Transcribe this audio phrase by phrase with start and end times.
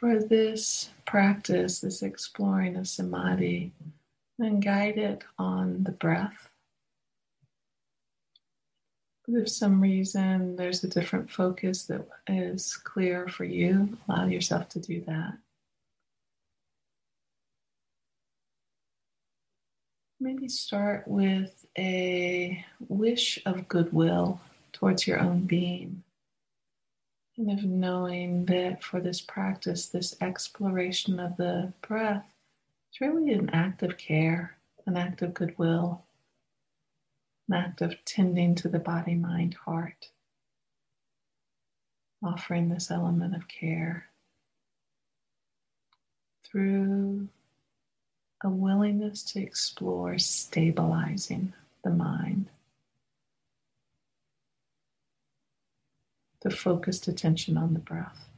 [0.00, 3.70] for this practice, this exploring of samadhi,
[4.38, 6.48] and guide it on the breath.
[9.28, 14.70] But if some reason there's a different focus that is clear for you, allow yourself
[14.70, 15.34] to do that.
[20.18, 24.40] Maybe start with a wish of goodwill
[24.72, 26.02] towards your own being.
[27.40, 32.34] And of knowing that for this practice, this exploration of the breath,
[32.90, 36.02] it's really an act of care, an act of goodwill,
[37.48, 40.10] an act of tending to the body, mind, heart,
[42.22, 44.04] offering this element of care
[46.44, 47.26] through
[48.44, 52.50] a willingness to explore stabilizing the mind.
[56.42, 58.28] The focused attention on the breath.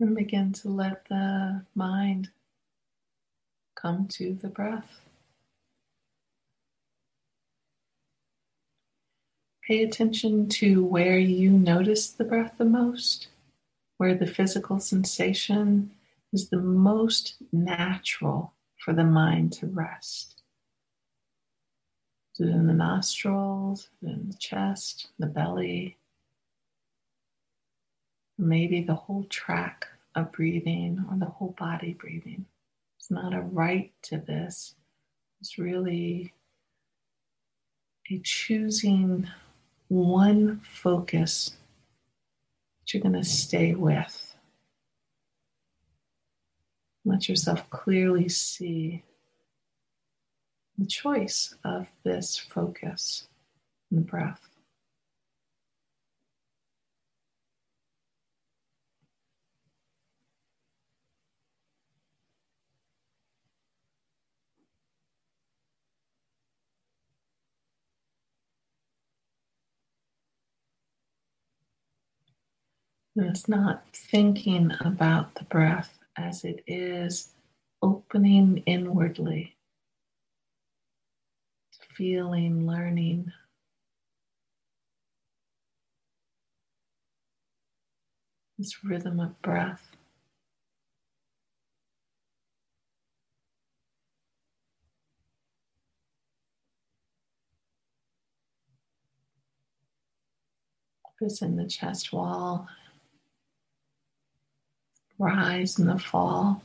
[0.00, 2.30] And begin to let the mind
[3.76, 5.00] come to the breath.
[9.62, 13.28] Pay attention to where you notice the breath the most,
[13.98, 15.92] where the physical sensation
[16.32, 20.42] is the most natural for the mind to rest.
[22.40, 25.96] in the nostrils, in the chest, the belly,
[28.36, 32.44] maybe the whole track of breathing or the whole body breathing.
[32.98, 34.74] It's not a right to this.
[35.40, 36.32] It's really
[38.10, 39.28] a choosing
[39.86, 41.52] one focus
[42.80, 44.31] that you're going to stay with.
[47.04, 49.02] Let yourself clearly see
[50.78, 53.26] the choice of this focus
[53.90, 54.40] in the breath.
[73.14, 77.30] And it's not thinking about the breath as it is
[77.82, 79.56] opening inwardly,
[81.96, 83.32] feeling, learning.
[88.58, 89.88] This rhythm of breath.
[101.40, 102.66] In the chest wall
[105.22, 106.62] rise and the fall,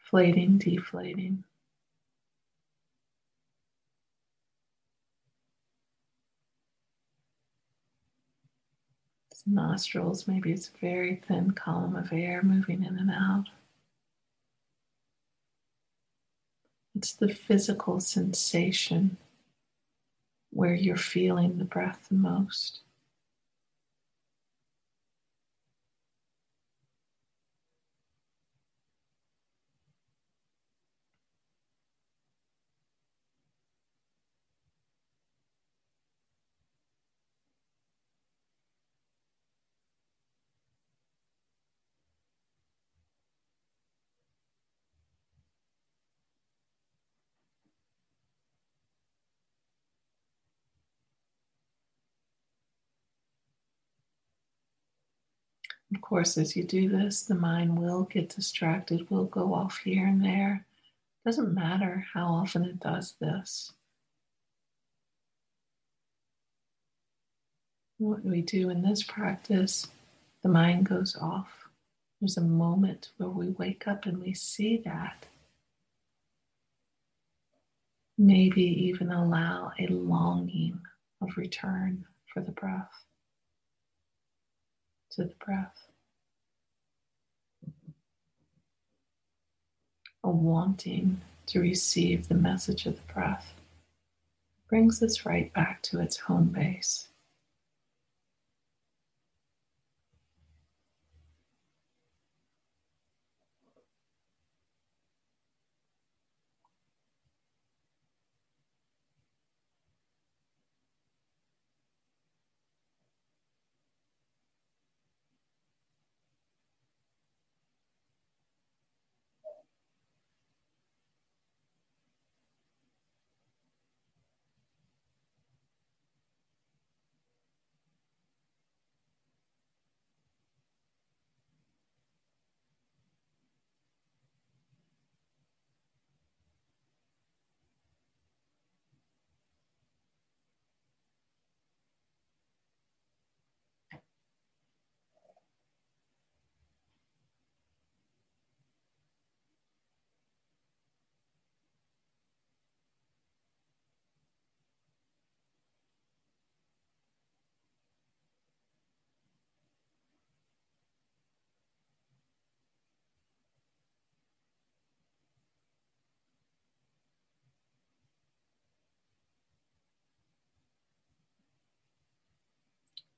[0.00, 1.44] inflating, deflating.
[9.46, 13.46] nostrils, maybe it's a very thin column of air moving in and out.
[16.94, 19.16] It's the physical sensation
[20.50, 22.80] where you're feeling the breath the most.
[55.94, 60.06] Of course, as you do this, the mind will get distracted, will go off here
[60.06, 60.66] and there.
[61.24, 63.72] Doesn't matter how often it does this.
[67.98, 69.88] What we do in this practice,
[70.42, 71.68] the mind goes off.
[72.20, 75.26] There's a moment where we wake up and we see that.
[78.16, 80.80] Maybe even allow a longing
[81.20, 83.04] of return for the breath
[85.12, 85.88] to the breath.
[90.24, 93.54] A wanting to receive the message of the breath
[94.68, 97.08] brings us right back to its home base.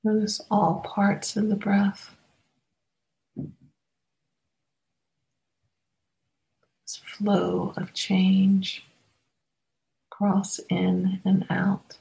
[0.05, 2.15] Notice all parts of the breath.
[6.83, 8.85] This flow of change,
[10.11, 11.97] cross in and out.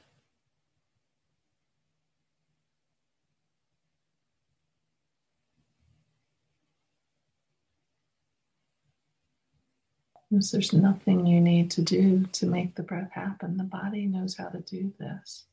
[10.31, 13.57] there's nothing you need to do to make the breath happen.
[13.57, 15.45] The body knows how to do this.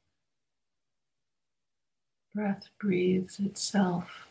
[2.34, 4.31] Breath breathes itself.